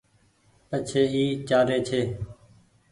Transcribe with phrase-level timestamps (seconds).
[0.69, 2.01] پڇي اي چآلي ڇي۔